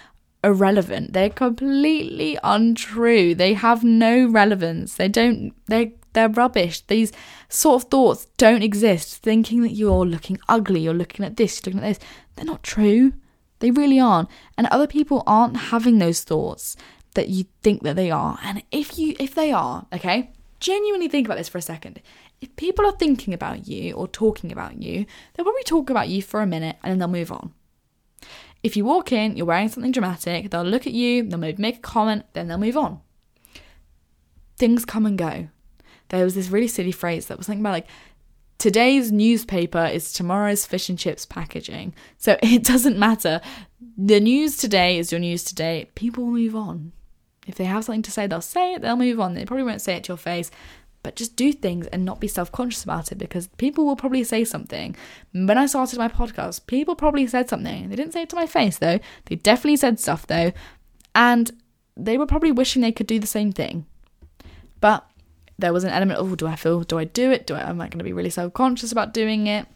irrelevant. 0.43 1.13
They're 1.13 1.29
completely 1.29 2.38
untrue. 2.43 3.36
They 3.36 3.53
have 3.53 3.84
no 3.84 4.27
relevance. 4.27 4.96
They 4.96 5.08
don't 5.08 5.53
they 5.67 5.93
they're 6.13 6.30
rubbish. 6.30 6.82
These 6.82 7.12
sort 7.48 7.84
of 7.84 7.89
thoughts 7.89 8.28
don't 8.38 8.63
exist. 8.63 9.18
Thinking 9.18 9.62
that 9.62 9.74
you're 9.74 10.06
looking 10.06 10.39
ugly, 10.48 10.82
you're 10.82 10.94
looking 10.94 11.25
at 11.25 11.38
this, 11.38 11.62
you're 11.66 11.74
looking 11.74 11.88
at 11.88 12.00
this, 12.00 12.08
they're 12.36 12.46
not 12.46 12.63
true. 12.63 13.13
They 13.60 13.72
really 13.72 14.00
aren't. 14.00 14.30
And 14.58 14.68
other 14.68 14.88
people 14.88 15.24
aren't 15.28 15.58
having 15.58 16.00
those 16.00 16.24
thoughts 16.24 16.75
that 17.16 17.30
you 17.30 17.46
think 17.62 17.84
that 17.84 17.96
they 17.96 18.12
are. 18.12 18.39
And 18.44 18.63
if 18.72 18.98
you 18.98 19.16
if 19.20 19.36
they 19.36 19.51
are, 19.51 19.86
okay, 19.94 20.32
genuinely 20.60 21.08
think 21.08 21.28
about 21.28 21.38
this 21.38 21.50
for 21.50 21.58
a 21.58 21.62
second. 21.62 22.01
If 22.42 22.56
people 22.56 22.86
are 22.86 22.94
thinking 22.94 23.34
about 23.34 23.68
you 23.68 23.94
or 23.94 24.08
talking 24.08 24.51
about 24.51 24.82
you, 24.82 25.06
they'll 25.34 25.44
probably 25.44 25.63
talk 25.63 25.89
about 25.89 26.08
you 26.08 26.22
for 26.22 26.42
a 26.42 26.48
minute 26.48 26.78
and 26.82 26.92
then 26.92 27.00
they'll 27.00 27.08
move 27.08 27.32
on. 27.32 27.54
If 28.63 28.75
you 28.78 28.86
walk 28.86 29.12
in, 29.12 29.38
you're 29.38 29.46
wearing 29.46 29.70
something 29.70 29.92
dramatic, 29.92 30.50
they'll 30.50 30.63
look 30.63 30.86
at 30.86 30.94
you, 30.94 31.24
they'll 31.24 31.39
make 31.39 31.78
a 31.78 31.80
comment, 31.80 32.25
then 32.34 32.48
they'll 32.48 32.58
move 32.58 32.78
on. 32.78 33.01
Things 34.58 34.86
come 34.86 35.06
and 35.06 35.18
go 35.18 35.50
there 36.10 36.24
was 36.24 36.36
this 36.36 36.50
really 36.50 36.68
silly 36.68 36.92
phrase 36.92 37.28
that 37.28 37.38
was 37.38 37.48
something 37.48 37.62
about 37.62 37.72
like 37.72 37.88
today's 38.60 39.12
newspaper 39.12 39.86
is 39.86 40.13
tomorrow's 40.13 40.66
fish 40.66 40.89
and 40.89 41.00
chips 41.00 41.25
packaging. 41.25 41.96
So 42.18 42.38
it 42.44 42.63
doesn't 42.63 43.00
matter. 43.00 43.42
The 43.98 44.20
news 44.20 44.58
today 44.58 45.00
is 45.00 45.12
your 45.12 45.20
news 45.20 45.44
today. 45.44 45.89
People 45.96 46.25
will 46.25 46.34
move 46.34 46.56
on. 46.56 46.92
If 47.48 47.56
they 47.56 47.66
have 47.66 47.86
something 47.86 48.04
to 48.04 48.12
say, 48.12 48.28
they'll 48.28 48.42
say 48.42 48.74
it, 48.75 48.84
they'll 48.84 48.96
move 48.96 49.20
on. 49.20 49.34
They 49.34 49.46
probably 49.46 49.63
won't 49.63 49.82
say 49.82 49.96
it 49.96 50.04
to 50.04 50.10
your 50.10 50.18
face, 50.18 50.51
but 51.01 51.16
just 51.16 51.36
do 51.36 51.51
things 51.51 51.88
and 51.88 52.06
not 52.06 52.20
be 52.20 52.28
self 52.28 52.51
conscious 52.51 52.84
about 52.84 53.12
it 53.12 53.18
because 53.18 53.48
people 53.58 53.86
will 53.86 53.96
probably 53.96 54.24
say 54.24 54.44
something. 54.44 54.96
When 55.32 55.58
I 55.58 55.66
started 55.66 55.98
my 55.98 56.10
podcast, 56.10 56.68
people 56.68 56.96
probably 56.96 57.25
said 57.25 57.50
something. 57.50 57.89
They 57.89 57.96
didn't 57.96 58.13
say 58.13 58.24
it 58.24 58.30
to 58.30 58.36
my 58.36 58.46
face 58.46 58.78
though. 58.78 59.00
They 59.25 59.38
definitely 59.38 59.78
said 59.78 60.00
stuff 60.00 60.28
though. 60.28 60.51
And 61.16 61.51
they 61.96 62.18
were 62.18 62.28
probably 62.28 62.51
wishing 62.51 62.82
they 62.82 62.92
could 62.92 63.08
do 63.08 63.20
the 63.20 63.28
same 63.28 63.51
thing. 63.51 63.86
But 64.80 65.09
there 65.60 65.74
was 65.74 65.84
an 65.84 65.92
element 65.92 66.20
of, 66.20 66.32
oh, 66.32 66.36
do 66.36 66.48
I 66.48 66.56
feel, 66.56 66.82
do 66.82 66.98
I 66.98 67.04
do 67.04 67.32
it? 67.32 67.46
Do 67.46 67.56
I, 67.56 67.70
am 67.70 67.82
I 67.82 67.86
going 67.86 68.00
to 68.00 68.04
be 68.04 68.13
really 68.13 68.30
self 68.30 68.54
conscious 68.54 68.92
about 68.92 69.13
doing 69.13 69.48
it? 69.48 69.68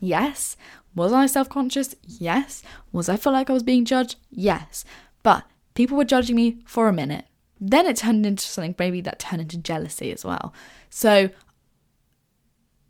Yes. 0.00 0.56
Was 0.94 1.12
I 1.12 1.26
self 1.26 1.48
conscious? 1.48 1.94
Yes. 2.02 2.62
Was 2.92 3.08
I 3.08 3.16
feel 3.16 3.32
like 3.32 3.50
I 3.50 3.52
was 3.52 3.62
being 3.62 3.84
judged? 3.84 4.16
Yes. 4.30 4.84
But 5.22 5.44
people 5.74 5.96
were 5.96 6.04
judging 6.04 6.36
me 6.36 6.62
for 6.66 6.88
a 6.88 6.92
minute. 6.92 7.24
Then 7.60 7.86
it 7.86 7.96
turned 7.96 8.24
into 8.24 8.44
something 8.44 8.74
maybe 8.78 9.00
that 9.00 9.18
turned 9.18 9.42
into 9.42 9.58
jealousy 9.58 10.12
as 10.12 10.24
well. 10.24 10.54
So 10.90 11.30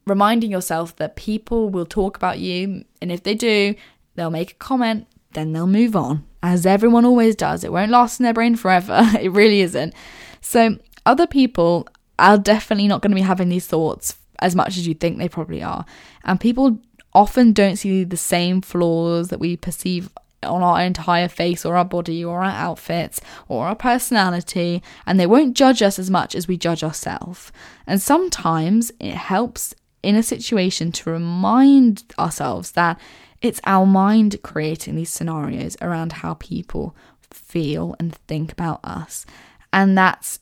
reminding 0.06 0.50
yourself 0.50 0.96
that 0.96 1.16
people 1.16 1.70
will 1.70 1.86
talk 1.86 2.16
about 2.16 2.38
you, 2.38 2.84
and 3.00 3.10
if 3.10 3.22
they 3.22 3.34
do, 3.34 3.74
they'll 4.14 4.30
make 4.30 4.52
a 4.52 4.56
comment, 4.56 5.06
then 5.32 5.52
they'll 5.52 5.66
move 5.66 5.94
on, 5.94 6.24
as 6.42 6.66
everyone 6.66 7.04
always 7.04 7.36
does. 7.36 7.64
It 7.64 7.72
won't 7.72 7.90
last 7.90 8.20
in 8.20 8.24
their 8.24 8.34
brain 8.34 8.56
forever. 8.56 9.00
it 9.20 9.32
really 9.32 9.60
isn't. 9.60 9.94
So, 10.40 10.78
other 11.06 11.26
people 11.26 11.88
are 12.18 12.38
definitely 12.38 12.88
not 12.88 13.02
going 13.02 13.12
to 13.12 13.16
be 13.16 13.22
having 13.22 13.48
these 13.48 13.66
thoughts 13.66 14.16
as 14.40 14.54
much 14.54 14.76
as 14.76 14.86
you 14.86 14.94
think 14.94 15.18
they 15.18 15.28
probably 15.28 15.62
are. 15.62 15.84
And 16.24 16.40
people 16.40 16.78
often 17.12 17.52
don't 17.52 17.76
see 17.76 18.04
the 18.04 18.16
same 18.16 18.60
flaws 18.60 19.28
that 19.28 19.40
we 19.40 19.56
perceive 19.56 20.10
on 20.44 20.62
our 20.62 20.80
entire 20.80 21.26
face 21.26 21.64
or 21.64 21.76
our 21.76 21.84
body 21.84 22.24
or 22.24 22.44
our 22.44 22.50
outfits 22.50 23.20
or 23.48 23.66
our 23.66 23.74
personality, 23.74 24.82
and 25.04 25.18
they 25.18 25.26
won't 25.26 25.56
judge 25.56 25.82
us 25.82 25.98
as 25.98 26.10
much 26.10 26.36
as 26.36 26.46
we 26.46 26.56
judge 26.56 26.84
ourselves. 26.84 27.50
And 27.86 28.00
sometimes 28.00 28.92
it 29.00 29.14
helps 29.14 29.74
in 30.00 30.14
a 30.14 30.22
situation 30.22 30.92
to 30.92 31.10
remind 31.10 32.04
ourselves 32.18 32.72
that 32.72 33.00
It's 33.40 33.60
our 33.64 33.86
mind 33.86 34.36
creating 34.42 34.96
these 34.96 35.10
scenarios 35.10 35.76
around 35.80 36.12
how 36.12 36.34
people 36.34 36.96
feel 37.30 37.94
and 38.00 38.14
think 38.14 38.52
about 38.52 38.80
us. 38.82 39.24
And 39.72 39.96
that's 39.96 40.40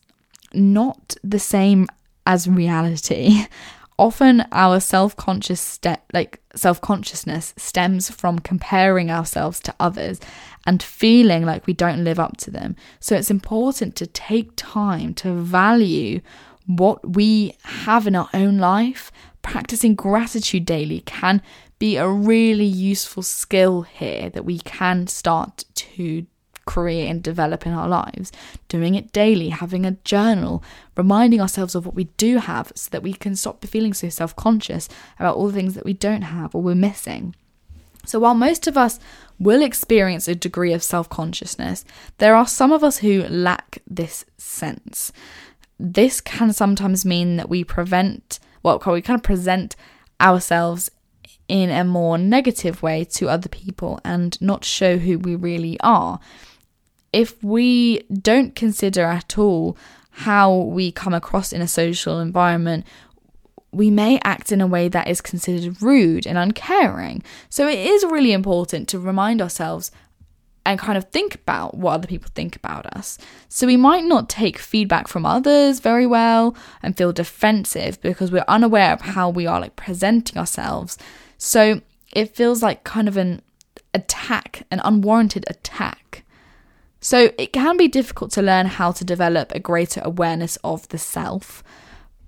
not 0.56 1.16
the 1.22 1.38
same 1.38 1.86
as 2.26 2.48
reality. 2.48 3.46
Often 3.98 4.44
our 4.52 4.78
self-conscious 4.78 5.60
step 5.60 6.04
like 6.12 6.42
self-consciousness 6.54 7.54
stems 7.56 8.10
from 8.10 8.40
comparing 8.40 9.10
ourselves 9.10 9.58
to 9.60 9.74
others 9.80 10.20
and 10.66 10.82
feeling 10.82 11.46
like 11.46 11.66
we 11.66 11.72
don't 11.72 12.04
live 12.04 12.18
up 12.18 12.36
to 12.38 12.50
them. 12.50 12.76
So 13.00 13.16
it's 13.16 13.30
important 13.30 13.96
to 13.96 14.06
take 14.06 14.50
time 14.56 15.14
to 15.14 15.32
value 15.32 16.20
what 16.66 17.14
we 17.16 17.54
have 17.62 18.06
in 18.06 18.16
our 18.16 18.28
own 18.34 18.58
life. 18.58 19.10
Practicing 19.40 19.94
gratitude 19.94 20.66
daily 20.66 21.00
can 21.00 21.40
be 21.78 21.96
a 21.96 22.08
really 22.08 22.64
useful 22.64 23.22
skill 23.22 23.82
here 23.82 24.28
that 24.30 24.44
we 24.44 24.58
can 24.58 25.06
start 25.06 25.64
to 25.74 26.26
create 26.66 27.08
and 27.08 27.22
develop 27.22 27.66
in 27.66 27.72
our 27.72 27.88
lives. 27.88 28.30
Doing 28.68 28.94
it 28.94 29.12
daily, 29.12 29.48
having 29.48 29.86
a 29.86 29.92
journal, 30.04 30.62
reminding 30.96 31.40
ourselves 31.40 31.74
of 31.74 31.86
what 31.86 31.94
we 31.94 32.04
do 32.16 32.38
have 32.38 32.72
so 32.74 32.90
that 32.90 33.02
we 33.02 33.14
can 33.14 33.34
stop 33.34 33.64
feeling 33.64 33.94
so 33.94 34.10
self 34.10 34.36
conscious 34.36 34.88
about 35.18 35.36
all 35.36 35.46
the 35.46 35.54
things 35.54 35.74
that 35.74 35.84
we 35.84 35.94
don't 35.94 36.22
have 36.22 36.54
or 36.54 36.62
we're 36.62 36.74
missing. 36.74 37.34
So, 38.04 38.20
while 38.20 38.34
most 38.34 38.66
of 38.66 38.76
us 38.76 39.00
will 39.38 39.62
experience 39.62 40.28
a 40.28 40.34
degree 40.34 40.72
of 40.72 40.82
self 40.82 41.08
consciousness, 41.08 41.84
there 42.18 42.36
are 42.36 42.46
some 42.46 42.72
of 42.72 42.84
us 42.84 42.98
who 42.98 43.24
lack 43.24 43.78
this 43.86 44.24
sense. 44.36 45.12
This 45.78 46.20
can 46.20 46.52
sometimes 46.52 47.04
mean 47.04 47.36
that 47.36 47.48
we 47.48 47.64
prevent, 47.64 48.38
well, 48.62 48.80
we 48.86 49.02
kind 49.02 49.18
of 49.18 49.24
present 49.24 49.76
ourselves 50.20 50.90
in 51.48 51.70
a 51.70 51.84
more 51.84 52.18
negative 52.18 52.82
way 52.82 53.04
to 53.04 53.28
other 53.28 53.48
people 53.48 54.00
and 54.04 54.40
not 54.40 54.64
show 54.64 54.98
who 54.98 55.18
we 55.18 55.34
really 55.34 55.78
are 55.80 56.18
if 57.16 57.42
we 57.42 58.00
don't 58.12 58.54
consider 58.54 59.04
at 59.04 59.38
all 59.38 59.74
how 60.10 60.54
we 60.54 60.92
come 60.92 61.14
across 61.14 61.50
in 61.50 61.62
a 61.62 61.66
social 61.66 62.20
environment, 62.20 62.84
we 63.72 63.90
may 63.90 64.20
act 64.22 64.52
in 64.52 64.60
a 64.60 64.66
way 64.66 64.86
that 64.88 65.08
is 65.08 65.22
considered 65.22 65.80
rude 65.80 66.26
and 66.26 66.36
uncaring. 66.36 67.22
So 67.48 67.66
it 67.66 67.78
is 67.78 68.04
really 68.04 68.32
important 68.32 68.86
to 68.88 68.98
remind 68.98 69.40
ourselves 69.40 69.90
and 70.66 70.78
kind 70.78 70.98
of 70.98 71.08
think 71.08 71.34
about 71.34 71.78
what 71.78 71.94
other 71.94 72.06
people 72.06 72.30
think 72.34 72.54
about 72.54 72.84
us. 72.94 73.16
So 73.48 73.66
we 73.66 73.78
might 73.78 74.04
not 74.04 74.28
take 74.28 74.58
feedback 74.58 75.08
from 75.08 75.24
others 75.24 75.80
very 75.80 76.06
well 76.06 76.54
and 76.82 76.98
feel 76.98 77.14
defensive 77.14 77.98
because 78.02 78.30
we're 78.30 78.44
unaware 78.46 78.92
of 78.92 79.00
how 79.00 79.30
we 79.30 79.46
are 79.46 79.60
like 79.60 79.74
presenting 79.74 80.36
ourselves. 80.36 80.98
So 81.38 81.80
it 82.12 82.36
feels 82.36 82.62
like 82.62 82.84
kind 82.84 83.08
of 83.08 83.16
an 83.16 83.40
attack, 83.94 84.66
an 84.70 84.82
unwarranted 84.84 85.46
attack. 85.48 86.25
So 87.00 87.30
it 87.38 87.52
can 87.52 87.76
be 87.76 87.88
difficult 87.88 88.30
to 88.32 88.42
learn 88.42 88.66
how 88.66 88.92
to 88.92 89.04
develop 89.04 89.52
a 89.52 89.60
greater 89.60 90.00
awareness 90.04 90.56
of 90.64 90.88
the 90.88 90.98
self, 90.98 91.62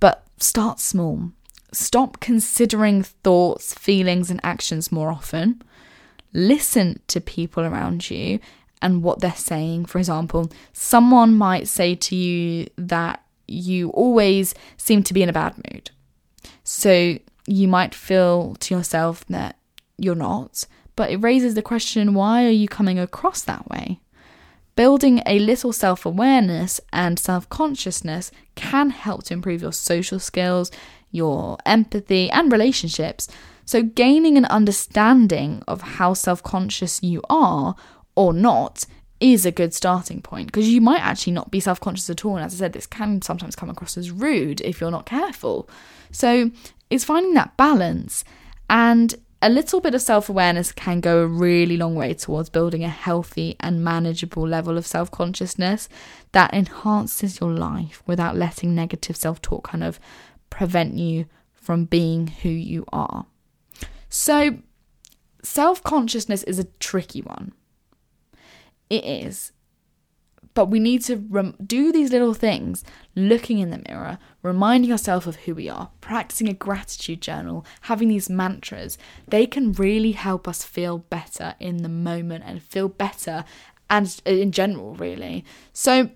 but 0.01 0.25
start 0.39 0.79
small. 0.81 1.33
Stop 1.73 2.21
considering 2.21 3.03
thoughts, 3.03 3.75
feelings, 3.75 4.31
and 4.31 4.41
actions 4.43 4.93
more 4.93 5.11
often. 5.11 5.63
Listen 6.33 7.01
to 7.09 7.21
people 7.21 7.65
around 7.65 8.11
you 8.11 8.39
and 8.81 9.03
what 9.03 9.21
they're 9.21 9.33
saying. 9.33 9.87
For 9.87 9.99
example, 9.99 10.51
someone 10.73 11.37
might 11.37 11.69
say 11.69 11.95
to 11.95 12.17
you 12.17 12.69
that 12.77 13.23
you 13.47 13.91
always 13.91 14.55
seem 14.77 15.03
to 15.03 15.15
be 15.15 15.23
in 15.23 15.29
a 15.29 15.33
bad 15.33 15.57
mood. 15.57 15.91
So 16.65 17.19
you 17.47 17.69
might 17.69 17.95
feel 17.95 18.55
to 18.61 18.75
yourself 18.75 19.25
that 19.27 19.57
you're 19.97 20.15
not, 20.15 20.67
but 20.97 21.11
it 21.11 21.17
raises 21.17 21.55
the 21.55 21.63
question 21.63 22.15
why 22.15 22.45
are 22.45 22.51
you 22.51 22.69
coming 22.69 22.99
across 22.99 23.43
that 23.43 23.69
way? 23.69 24.01
Building 24.79 25.23
a 25.27 25.41
little 25.41 25.73
self 25.73 26.07
awareness 26.07 26.81
and 26.93 27.19
self 27.19 27.49
consciousness 27.49 28.31
can 28.55 28.91
help 28.91 29.25
to 29.25 29.35
improve 29.35 29.61
your 29.61 29.73
social 29.73 30.21
skills, 30.21 30.71
your 31.11 31.59
empathy, 31.67 32.31
and 32.31 32.53
relationships. 32.53 33.27
So, 33.65 33.83
gaining 33.83 34.39
an 34.39 34.45
understanding 34.45 35.65
of 35.67 35.81
how 35.81 36.15
self 36.15 36.45
conscious 36.45 37.03
you 37.03 37.23
are 37.29 37.75
or 38.15 38.33
not 38.33 38.85
is 39.19 39.45
a 39.45 39.51
good 39.51 39.75
starting 39.75 40.23
point 40.23 40.47
because 40.47 40.69
you 40.69 40.81
might 40.81 41.01
actually 41.01 41.33
not 41.33 41.51
be 41.51 41.59
self 41.59 41.81
conscious 41.81 42.09
at 42.09 42.25
all. 42.25 42.37
And 42.37 42.45
as 42.45 42.55
I 42.55 42.59
said, 42.59 42.73
this 42.73 42.87
can 42.87 43.21
sometimes 43.21 43.57
come 43.57 43.71
across 43.71 43.99
as 43.99 44.13
rude 44.13 44.61
if 44.61 44.81
you're 44.81 44.93
not 44.93 45.07
careful. 45.07 45.69
So, 46.13 46.53
it's 46.89 47.03
finding 47.03 47.35
that 47.35 47.57
balance 47.57 48.23
and 48.71 49.17
a 49.41 49.49
little 49.49 49.81
bit 49.81 49.95
of 49.95 50.03
self 50.03 50.29
awareness 50.29 50.73
can 50.73 51.01
go 51.01 51.23
a 51.23 51.27
really 51.27 51.77
long 51.77 51.95
way 51.95 52.15
towards 52.15 52.51
building 52.51 52.83
a 52.83 52.89
healthy 52.89 53.57
and 53.61 53.85
manageable 53.85 54.47
level 54.47 54.77
of 54.77 54.87
self 54.87 55.11
consciousness 55.11 55.89
that 56.33 56.53
enhances 56.53 57.41
your 57.41 57.53
life 57.53 58.03
without 58.07 58.37
letting 58.37 58.75
negative 58.75 59.17
self 59.17 59.41
talk 59.41 59.69
kind 59.69 59.85
of 59.85 60.01
prevent 60.51 60.95
you 60.95 61.27
from 61.55 61.85
being 61.85 62.29
who 62.29 62.49
you 62.49 62.85
are. 62.93 63.27
So, 64.09 64.59
self 65.43 65.83
consciousness 65.83 66.43
is 66.45 66.59
a 66.59 66.65
tricky 66.81 67.21
one. 67.21 67.53
It 68.91 69.05
is 69.05 69.53
but 70.59 70.71
we 70.71 70.81
need 70.81 71.05
to 71.05 71.25
rem- 71.31 71.55
do 71.65 71.93
these 71.93 72.11
little 72.11 72.35
things, 72.35 72.83
looking 73.15 73.61
in 73.61 73.71
the 73.71 73.81
mirror, 73.89 74.19
reminding 74.43 74.91
ourselves 74.91 75.25
of 75.29 75.37
who 75.37 75.55
we 75.55 75.69
are, 75.69 75.91
practicing 76.01 76.49
a 76.49 76.53
gratitude 76.53 77.23
journal, 77.23 77.65
having 77.83 78.09
these 78.09 78.29
mantras. 78.29 78.99
They 79.29 79.47
can 79.47 79.71
really 79.71 80.11
help 80.11 80.49
us 80.49 80.65
feel 80.65 80.99
better 80.99 81.55
in 81.61 81.85
the 81.85 81.89
moment 81.89 82.43
and 82.45 82.61
feel 82.61 82.89
better 82.89 83.45
and 83.89 84.21
uh, 84.27 84.31
in 84.31 84.51
general, 84.51 84.97
really. 84.97 85.45
So, 85.73 86.11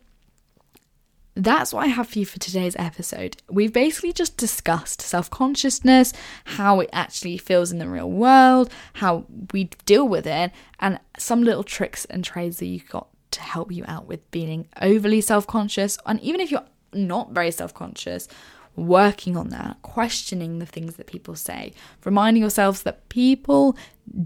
that's 1.36 1.72
what 1.72 1.84
I 1.84 1.86
have 1.86 2.08
for 2.08 2.18
you 2.18 2.26
for 2.26 2.40
today's 2.40 2.74
episode. 2.80 3.36
We've 3.48 3.72
basically 3.72 4.12
just 4.12 4.36
discussed 4.36 5.00
self 5.00 5.30
consciousness, 5.30 6.12
how 6.44 6.80
it 6.80 6.90
actually 6.92 7.38
feels 7.38 7.70
in 7.70 7.78
the 7.78 7.88
real 7.88 8.10
world, 8.10 8.72
how 8.94 9.24
we 9.52 9.70
deal 9.86 10.08
with 10.08 10.26
it, 10.26 10.50
and 10.80 10.98
some 11.16 11.44
little 11.44 11.62
tricks 11.62 12.06
and 12.06 12.24
trades 12.24 12.56
that 12.56 12.66
you 12.66 12.80
got 12.80 13.06
to 13.32 13.40
help 13.40 13.72
you 13.72 13.84
out 13.86 14.06
with 14.06 14.28
being 14.30 14.68
overly 14.80 15.20
self 15.20 15.46
conscious. 15.46 15.98
And 16.06 16.20
even 16.20 16.40
if 16.40 16.50
you're 16.50 16.64
not 16.92 17.32
very 17.32 17.50
self 17.50 17.74
conscious, 17.74 18.28
working 18.76 19.36
on 19.36 19.48
that, 19.50 19.76
questioning 19.82 20.58
the 20.58 20.66
things 20.66 20.96
that 20.96 21.06
people 21.06 21.34
say, 21.34 21.72
reminding 22.04 22.42
yourselves 22.42 22.82
that 22.82 23.08
people 23.08 23.76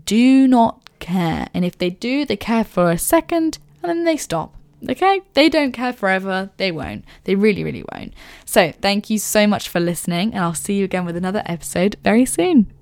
do 0.04 0.46
not 0.46 0.88
care. 0.98 1.48
And 1.54 1.64
if 1.64 1.78
they 1.78 1.90
do, 1.90 2.24
they 2.24 2.36
care 2.36 2.64
for 2.64 2.90
a 2.90 2.98
second 2.98 3.58
and 3.82 3.90
then 3.90 4.04
they 4.04 4.16
stop. 4.16 4.54
Okay? 4.88 5.20
They 5.34 5.48
don't 5.48 5.72
care 5.72 5.92
forever. 5.92 6.50
They 6.56 6.70
won't. 6.70 7.04
They 7.24 7.34
really, 7.34 7.64
really 7.64 7.84
won't. 7.92 8.14
So, 8.44 8.72
thank 8.72 9.10
you 9.10 9.18
so 9.18 9.46
much 9.46 9.68
for 9.68 9.80
listening, 9.80 10.34
and 10.34 10.44
I'll 10.44 10.54
see 10.54 10.74
you 10.74 10.84
again 10.84 11.04
with 11.04 11.16
another 11.16 11.42
episode 11.46 11.96
very 12.04 12.26
soon. 12.26 12.72